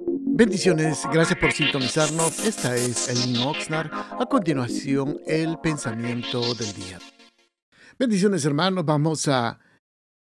Bendiciones, 0.00 1.02
gracias 1.12 1.38
por 1.38 1.52
sintonizarnos. 1.52 2.44
Esta 2.44 2.74
es 2.74 3.08
Elin 3.08 3.36
Oxnard. 3.42 3.90
A 3.92 4.26
continuación, 4.26 5.20
el 5.26 5.58
pensamiento 5.60 6.40
del 6.54 6.72
día. 6.74 6.98
Bendiciones, 7.98 8.44
hermanos. 8.44 8.84
Vamos 8.84 9.28
a 9.28 9.60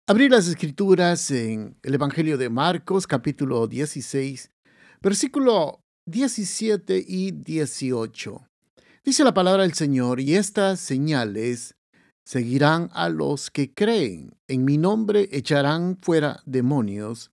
abrir 0.07 0.31
las 0.31 0.47
escrituras 0.47 1.29
en 1.31 1.77
el 1.83 1.93
Evangelio 1.95 2.37
de 2.37 2.49
Marcos, 2.49 3.05
capítulo 3.05 3.67
16, 3.67 4.51
versículo 5.01 5.83
17 6.05 7.03
y 7.05 7.31
18. 7.31 8.47
Dice 9.03 9.23
la 9.23 9.33
palabra 9.33 9.63
del 9.63 9.73
Señor, 9.73 10.21
y 10.21 10.35
estas 10.35 10.79
señales 10.79 11.76
seguirán 12.23 12.89
a 12.94 13.10
los 13.10 13.51
que 13.51 13.73
creen. 13.73 14.37
En 14.47 14.63
mi 14.63 14.78
nombre 14.78 15.28
echarán 15.31 15.97
fuera 16.02 16.41
demonios 16.45 17.31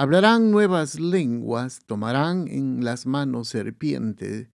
Hablarán 0.00 0.52
nuevas 0.52 1.00
lenguas, 1.00 1.80
tomarán 1.84 2.46
en 2.46 2.84
las 2.84 3.04
manos 3.04 3.48
serpientes, 3.48 4.48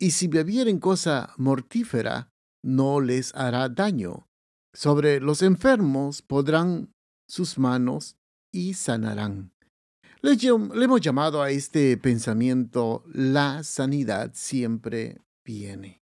y 0.00 0.10
si 0.10 0.26
bebieren 0.26 0.80
cosa 0.80 1.32
mortífera, 1.36 2.28
no 2.64 3.00
les 3.00 3.32
hará 3.36 3.68
daño. 3.68 4.26
Sobre 4.74 5.20
los 5.20 5.42
enfermos 5.42 6.22
podrán 6.22 6.90
sus 7.30 7.56
manos 7.56 8.16
y 8.52 8.74
sanarán. 8.74 9.52
Le, 10.22 10.34
le 10.34 10.84
hemos 10.84 11.00
llamado 11.00 11.40
a 11.40 11.50
este 11.50 11.96
pensamiento 11.96 13.04
la 13.14 13.62
sanidad 13.62 14.32
siempre 14.34 15.20
viene. 15.46 16.00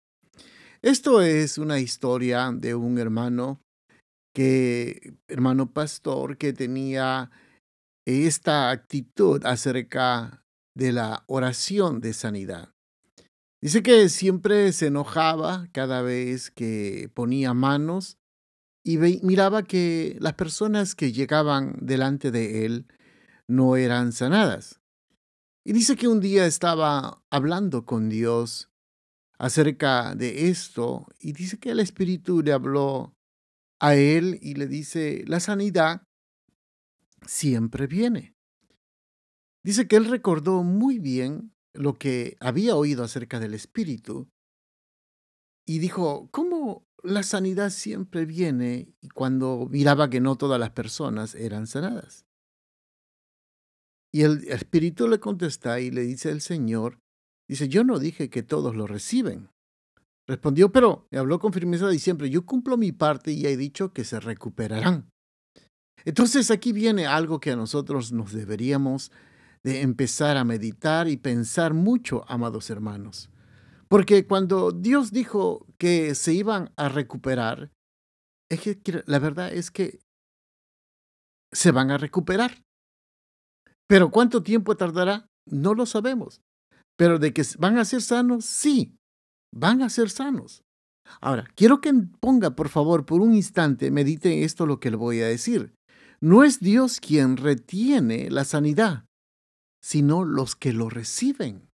Esto 0.84 1.22
es 1.24 1.58
una 1.58 1.80
historia 1.80 2.52
de 2.54 2.76
un 2.76 3.00
hermano 3.00 3.62
que, 4.32 5.16
hermano 5.28 5.74
pastor, 5.74 6.38
que 6.38 6.54
tenía 6.54 7.32
esta 8.08 8.70
actitud 8.70 9.46
acerca 9.46 10.46
de 10.74 10.94
la 10.94 11.26
oración 11.28 12.00
de 12.00 12.14
sanidad. 12.14 12.74
Dice 13.62 13.84
que 13.84 14.08
siempre 14.08 14.72
se 14.72 14.88
enojaba 14.88 15.68
cada 15.74 16.02
vez 16.02 16.50
que 16.50 17.12
ponía 17.14 17.54
manos 17.54 18.18
y 18.82 18.98
miraba 18.98 19.64
que 19.64 20.16
las 20.22 20.36
personas 20.36 20.96
que 20.96 21.12
llegaban 21.12 21.76
delante 21.82 22.32
de 22.32 22.66
él 22.66 22.88
no 23.46 23.76
eran 23.76 24.14
sanadas. 24.14 24.80
Y 25.66 25.74
dice 25.74 25.98
que 25.98 26.08
un 26.08 26.22
día 26.22 26.46
estaba 26.46 27.22
hablando 27.30 27.84
con 27.84 28.08
Dios 28.08 28.70
acerca 29.38 30.16
de 30.16 30.48
esto 30.48 31.08
y 31.20 31.34
dice 31.34 31.58
que 31.58 31.72
el 31.72 31.82
Espíritu 31.82 32.42
le 32.42 32.54
habló 32.54 33.14
a 33.82 33.96
él 33.96 34.40
y 34.42 34.54
le 34.54 34.68
dice, 34.68 35.26
la 35.28 35.42
sanidad 35.42 36.07
siempre 37.28 37.88
viene. 37.88 38.36
Dice 39.64 39.88
que 39.88 39.98
él 39.98 40.06
recordó 40.06 40.64
muy 40.64 40.98
bien 40.98 41.54
lo 41.74 41.94
que 41.94 42.38
había 42.40 42.76
oído 42.76 43.04
acerca 43.04 43.40
del 43.40 43.54
Espíritu 43.54 44.30
y 45.66 45.80
dijo, 45.80 46.30
¿cómo 46.32 46.88
la 47.04 47.24
sanidad 47.24 47.70
siempre 47.70 48.26
viene 48.26 48.94
y 49.02 49.10
cuando 49.10 49.68
miraba 49.70 50.10
que 50.10 50.22
no 50.22 50.38
todas 50.38 50.60
las 50.60 50.72
personas 50.72 51.36
eran 51.36 51.68
sanadas? 51.68 52.26
Y 54.14 54.22
el 54.22 54.48
Espíritu 54.48 55.08
le 55.08 55.20
contesta 55.20 55.80
y 55.82 55.92
le 55.92 56.02
dice 56.02 56.32
el 56.32 56.42
Señor, 56.42 57.02
dice, 57.48 57.68
yo 57.68 57.84
no 57.84 58.00
dije 58.00 58.30
que 58.30 58.44
todos 58.44 58.76
lo 58.76 58.88
reciben. 58.88 59.50
Respondió, 60.26 60.72
pero 60.72 61.08
me 61.12 61.20
habló 61.20 61.40
con 61.40 61.54
firmeza 61.54 61.90
diciendo, 61.90 62.26
yo 62.26 62.46
cumplo 62.46 62.78
mi 62.78 62.92
parte 62.92 63.32
y 63.32 63.46
he 63.46 63.58
dicho 63.58 63.94
que 63.94 64.04
se 64.04 64.20
recuperarán. 64.20 65.12
Entonces 66.06 66.52
aquí 66.52 66.72
viene 66.72 67.06
algo 67.06 67.40
que 67.40 67.52
a 67.52 67.56
nosotros 67.56 68.12
nos 68.12 68.32
deberíamos 68.32 69.12
de 69.64 69.82
empezar 69.82 70.38
a 70.38 70.44
meditar 70.44 71.08
y 71.08 71.18
pensar 71.18 71.74
mucho, 71.74 72.24
amados 72.28 72.70
hermanos. 72.70 73.30
Porque 73.90 74.26
cuando 74.28 74.72
Dios 74.72 75.12
dijo 75.12 75.66
que 75.78 76.16
se 76.16 76.34
iban 76.34 76.72
a 76.76 76.90
recuperar, 76.90 77.72
es 78.50 78.62
que 78.62 79.04
la 79.06 79.20
verdad 79.20 79.54
es 79.54 79.72
que 79.72 80.00
se 81.54 81.72
van 81.72 81.92
a 81.92 81.98
recuperar. 81.98 82.64
Pero 83.88 84.12
¿cuánto 84.12 84.44
tiempo 84.44 84.76
tardará? 84.76 85.28
No 85.46 85.74
lo 85.74 85.86
sabemos. 85.86 86.42
Pero 86.98 87.20
de 87.20 87.34
que 87.34 87.44
van 87.60 87.78
a 87.78 87.86
ser 87.86 88.02
sanos, 88.02 88.46
sí, 88.46 88.98
van 89.54 89.82
a 89.82 89.90
ser 89.90 90.10
sanos. 90.10 90.64
Ahora, 91.22 91.48
quiero 91.56 91.80
que 91.80 91.94
ponga, 92.20 92.56
por 92.56 92.68
favor, 92.68 93.06
por 93.06 93.22
un 93.22 93.34
instante, 93.34 93.92
medite 93.92 94.44
esto 94.44 94.66
lo 94.66 94.80
que 94.80 94.92
le 94.92 94.98
voy 94.98 95.22
a 95.22 95.28
decir. 95.28 95.74
No 96.20 96.44
es 96.44 96.60
Dios 96.60 97.00
quien 97.00 97.38
retiene 97.38 98.30
la 98.32 98.44
sanidad, 98.44 99.06
sino 99.82 100.26
los 100.26 100.56
que 100.56 100.74
lo 100.74 100.90
reciben. 100.90 101.70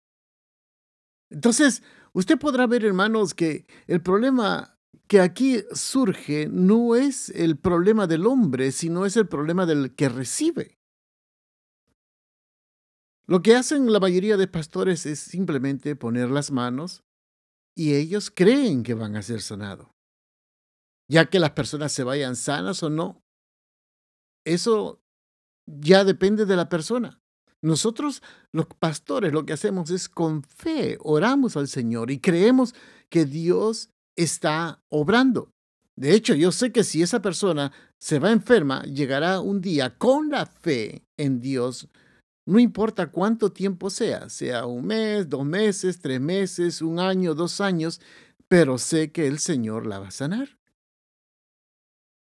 Entonces, 1.29 1.81
usted 2.11 2.37
podrá 2.37 2.67
ver, 2.67 2.85
hermanos, 2.85 3.33
que 3.33 3.65
el 3.87 4.01
problema 4.01 4.77
que 5.07 5.21
aquí 5.21 5.63
surge 5.73 6.47
no 6.49 6.95
es 6.95 7.29
el 7.29 7.57
problema 7.57 8.05
del 8.07 8.25
hombre, 8.25 8.71
sino 8.71 9.05
es 9.05 9.17
el 9.17 9.27
problema 9.27 9.65
del 9.65 9.95
que 9.95 10.09
recibe. 10.09 10.77
Lo 13.25 13.41
que 13.41 13.55
hacen 13.55 13.91
la 13.91 13.99
mayoría 13.99 14.37
de 14.37 14.47
pastores 14.47 15.05
es 15.05 15.19
simplemente 15.19 15.95
poner 15.95 16.29
las 16.29 16.51
manos 16.51 17.03
y 17.75 17.95
ellos 17.95 18.29
creen 18.29 18.83
que 18.83 18.93
van 18.93 19.15
a 19.15 19.21
ser 19.21 19.41
sanados. 19.41 19.87
Ya 21.07 21.25
que 21.25 21.39
las 21.39 21.51
personas 21.51 21.91
se 21.91 22.03
vayan 22.03 22.35
sanas 22.35 22.83
o 22.83 22.89
no, 22.89 23.22
eso 24.45 25.01
ya 25.65 26.03
depende 26.03 26.45
de 26.45 26.55
la 26.55 26.69
persona. 26.69 27.19
Nosotros, 27.61 28.21
los 28.51 28.65
pastores, 28.67 29.31
lo 29.31 29.45
que 29.45 29.53
hacemos 29.53 29.89
es 29.89 30.09
con 30.09 30.43
fe, 30.43 30.97
oramos 30.99 31.55
al 31.55 31.67
Señor 31.69 32.11
y 32.11 32.19
creemos 32.19 32.75
que 33.09 33.25
Dios 33.25 33.89
está 34.17 34.81
obrando. 34.89 35.49
De 35.95 36.13
hecho, 36.13 36.33
yo 36.33 36.51
sé 36.51 36.71
que 36.71 36.83
si 36.83 37.01
esa 37.01 37.21
persona 37.21 37.71
se 37.99 38.19
va 38.19 38.31
enferma, 38.31 38.83
llegará 38.83 39.39
un 39.39 39.61
día 39.61 39.97
con 39.97 40.29
la 40.29 40.45
fe 40.45 41.05
en 41.17 41.39
Dios, 41.39 41.87
no 42.45 42.59
importa 42.59 43.11
cuánto 43.11 43.53
tiempo 43.53 43.89
sea, 43.89 44.29
sea 44.29 44.65
un 44.65 44.87
mes, 44.87 45.29
dos 45.29 45.45
meses, 45.45 45.99
tres 45.99 46.19
meses, 46.19 46.81
un 46.81 46.99
año, 46.99 47.33
dos 47.33 47.61
años, 47.61 48.01
pero 48.49 48.77
sé 48.77 49.11
que 49.11 49.27
el 49.27 49.39
Señor 49.39 49.87
la 49.87 49.99
va 49.99 50.09
a 50.09 50.11
sanar. 50.11 50.57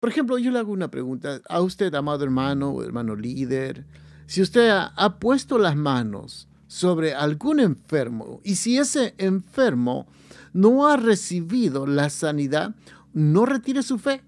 Por 0.04 0.10
ejemplo, 0.10 0.38
yo 0.38 0.52
le 0.52 0.60
hago 0.60 0.74
una 0.74 0.92
pregunta 0.92 1.40
a 1.48 1.62
usted, 1.62 1.96
amado 1.96 2.26
hermano 2.26 2.72
o 2.72 2.84
hermano 2.84 3.16
líder. 3.16 3.86
Si 4.26 4.42
usted 4.42 4.70
ha, 4.70 5.18
puesto 5.18 5.58
las 5.58 5.78
manos 5.78 6.50
sobre 6.68 7.14
algún 7.14 7.62
enfermo 7.62 8.42
y 8.44 8.56
si 8.56 8.78
ese 8.78 9.16
enfermo 9.18 10.06
no 10.52 10.90
ha 10.90 10.98
recibido 10.98 11.88
la 11.88 12.10
sanidad, 12.10 12.76
no 13.14 13.46
retire 13.46 13.82
su 13.82 13.98
fe. 13.98 14.26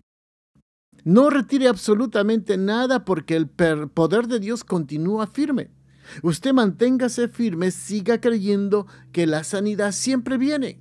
No 1.03 1.29
retire 1.29 1.67
absolutamente 1.67 2.55
nada 2.55 3.03
porque 3.03 3.35
el 3.35 3.49
poder 3.49 4.29
de 4.29 4.39
Dios 4.39 4.63
continúa 4.63 5.27
firme. 5.27 5.71
Usted 6.23 6.53
manténgase 6.53 7.27
firme, 7.27 7.71
siga 7.71 8.21
creyendo 8.21 8.87
que 9.11 9.27
la 9.27 9.43
sanidad 9.43 9.91
siempre 9.91 10.37
viene. 10.37 10.79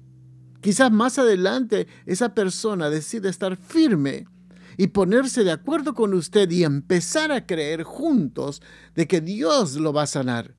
Quizás 0.60 0.92
más 0.92 1.18
adelante 1.18 1.88
esa 2.06 2.32
persona 2.32 2.90
decide 2.90 3.28
estar 3.28 3.56
firme 3.56 4.28
y 4.76 4.88
ponerse 4.88 5.44
de 5.44 5.52
acuerdo 5.52 5.94
con 5.94 6.14
usted 6.14 6.50
y 6.50 6.64
empezar 6.64 7.32
a 7.32 7.46
creer 7.46 7.82
juntos 7.82 8.62
de 8.94 9.06
que 9.06 9.20
Dios 9.20 9.76
lo 9.76 9.92
va 9.92 10.02
a 10.02 10.06
sanar. 10.06 10.56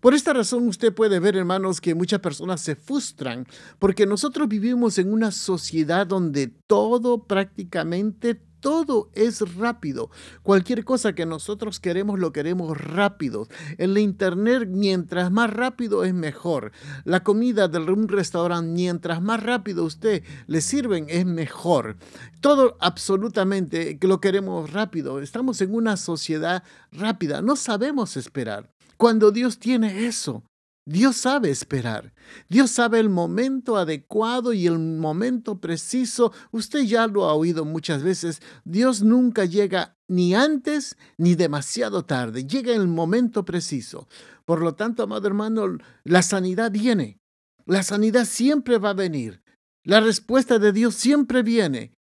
Por 0.00 0.14
esta 0.14 0.32
razón 0.32 0.68
usted 0.68 0.94
puede 0.94 1.18
ver, 1.18 1.36
hermanos, 1.36 1.80
que 1.80 1.94
muchas 1.94 2.20
personas 2.20 2.60
se 2.60 2.76
frustran 2.76 3.46
porque 3.80 4.06
nosotros 4.06 4.46
vivimos 4.48 4.98
en 4.98 5.12
una 5.12 5.32
sociedad 5.32 6.06
donde 6.06 6.46
todo 6.68 7.24
prácticamente 7.26 8.40
todo 8.60 9.10
es 9.14 9.40
rápido. 9.56 10.10
Cualquier 10.42 10.84
cosa 10.84 11.14
que 11.14 11.26
nosotros 11.26 11.80
queremos 11.80 12.18
lo 12.18 12.32
queremos 12.32 12.76
rápido. 12.76 13.48
En 13.76 13.94
la 13.94 14.00
internet, 14.00 14.68
mientras 14.70 15.30
más 15.30 15.52
rápido 15.52 16.04
es 16.04 16.14
mejor. 16.14 16.72
La 17.04 17.22
comida 17.22 17.68
de 17.68 17.78
un 17.78 18.08
restaurante, 18.08 18.72
mientras 18.72 19.22
más 19.22 19.42
rápido 19.42 19.84
usted 19.84 20.24
le 20.46 20.60
sirven, 20.60 21.06
es 21.08 21.24
mejor. 21.24 21.96
Todo 22.40 22.76
absolutamente 22.80 23.98
lo 24.02 24.20
queremos 24.20 24.72
rápido. 24.72 25.20
Estamos 25.20 25.60
en 25.60 25.74
una 25.74 25.96
sociedad 25.96 26.62
rápida. 26.90 27.42
No 27.42 27.56
sabemos 27.56 28.16
esperar. 28.16 28.70
Cuando 28.96 29.30
Dios 29.30 29.58
tiene 29.58 30.06
eso, 30.06 30.42
Dios 30.88 31.18
sabe 31.18 31.50
esperar. 31.50 32.14
Dios 32.48 32.70
sabe 32.70 32.98
el 32.98 33.10
momento 33.10 33.76
adecuado 33.76 34.54
y 34.54 34.66
el 34.66 34.78
momento 34.78 35.60
preciso. 35.60 36.32
Usted 36.50 36.80
ya 36.84 37.06
lo 37.06 37.26
ha 37.26 37.34
oído 37.34 37.66
muchas 37.66 38.02
veces. 38.02 38.40
Dios 38.64 39.02
nunca 39.02 39.44
llega 39.44 39.98
ni 40.08 40.34
antes 40.34 40.96
ni 41.18 41.34
demasiado 41.34 42.06
tarde. 42.06 42.46
Llega 42.46 42.72
en 42.72 42.80
el 42.80 42.88
momento 42.88 43.44
preciso. 43.44 44.08
Por 44.46 44.62
lo 44.62 44.76
tanto, 44.76 45.02
amado 45.02 45.26
hermano, 45.26 45.76
la 46.04 46.22
sanidad 46.22 46.72
viene. 46.72 47.20
La 47.66 47.82
sanidad 47.82 48.24
siempre 48.24 48.78
va 48.78 48.90
a 48.90 48.94
venir. 48.94 49.42
La 49.84 50.00
respuesta 50.00 50.58
de 50.58 50.72
Dios 50.72 50.94
siempre 50.94 51.42
viene. 51.42 51.97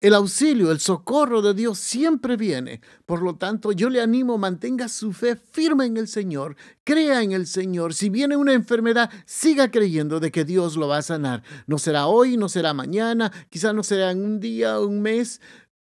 El 0.00 0.14
auxilio, 0.14 0.70
el 0.70 0.78
socorro 0.78 1.42
de 1.42 1.54
Dios 1.54 1.76
siempre 1.80 2.36
viene. 2.36 2.80
Por 3.04 3.20
lo 3.20 3.34
tanto, 3.34 3.72
yo 3.72 3.90
le 3.90 4.00
animo, 4.00 4.38
mantenga 4.38 4.86
su 4.86 5.12
fe 5.12 5.34
firme 5.34 5.86
en 5.86 5.96
el 5.96 6.06
Señor, 6.06 6.54
crea 6.84 7.20
en 7.24 7.32
el 7.32 7.48
Señor. 7.48 7.94
Si 7.94 8.08
viene 8.08 8.36
una 8.36 8.52
enfermedad, 8.52 9.10
siga 9.26 9.72
creyendo 9.72 10.20
de 10.20 10.30
que 10.30 10.44
Dios 10.44 10.76
lo 10.76 10.86
va 10.86 10.98
a 10.98 11.02
sanar. 11.02 11.42
No 11.66 11.78
será 11.78 12.06
hoy, 12.06 12.36
no 12.36 12.48
será 12.48 12.74
mañana, 12.74 13.32
quizás 13.50 13.74
no 13.74 13.82
será 13.82 14.12
en 14.12 14.24
un 14.24 14.38
día, 14.38 14.78
un 14.78 15.02
mes, 15.02 15.40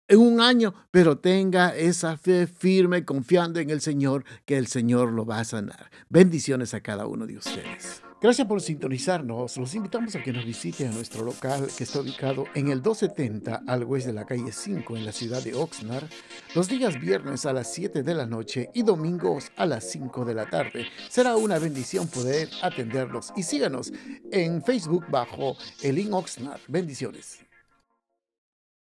en 0.07 0.19
un 0.19 0.41
año, 0.41 0.73
pero 0.91 1.17
tenga 1.17 1.75
esa 1.75 2.17
fe 2.17 2.47
firme, 2.47 3.05
confiando 3.05 3.59
en 3.59 3.69
el 3.69 3.81
Señor, 3.81 4.25
que 4.45 4.57
el 4.57 4.67
Señor 4.67 5.11
lo 5.11 5.25
va 5.25 5.39
a 5.39 5.45
sanar. 5.45 5.91
Bendiciones 6.09 6.73
a 6.73 6.81
cada 6.81 7.07
uno 7.07 7.25
de 7.25 7.37
ustedes. 7.37 8.01
Gracias 8.21 8.47
por 8.47 8.59
sintonizarnos. 8.59 9.57
Los 9.57 9.75
invitamos 9.75 10.15
a 10.15 10.23
que 10.23 10.33
nos 10.33 10.45
visiten 10.45 10.89
a 10.89 10.93
nuestro 10.93 11.23
local 11.23 11.67
que 11.77 11.83
está 11.83 11.99
ubicado 11.99 12.45
en 12.55 12.69
el 12.69 12.81
270 12.81 13.63
al 13.67 13.83
oeste 13.83 14.09
de 14.09 14.15
la 14.15 14.25
calle 14.25 14.51
5 14.51 14.97
en 14.97 15.05
la 15.05 15.11
ciudad 15.11 15.43
de 15.43 15.53
Oxnard, 15.53 16.09
los 16.55 16.67
días 16.67 16.99
viernes 16.99 17.45
a 17.45 17.53
las 17.53 17.71
7 17.73 18.01
de 18.01 18.13
la 18.15 18.25
noche 18.25 18.71
y 18.73 18.81
domingos 18.81 19.51
a 19.57 19.67
las 19.67 19.91
5 19.91 20.25
de 20.25 20.33
la 20.33 20.49
tarde. 20.49 20.87
Será 21.09 21.35
una 21.35 21.59
bendición 21.59 22.07
poder 22.07 22.49
atenderlos 22.63 23.31
y 23.35 23.43
síganos 23.43 23.91
en 24.31 24.63
Facebook 24.63 25.05
bajo 25.09 25.55
Elin 25.83 26.13
Oxnard. 26.13 26.61
Bendiciones. 26.67 27.44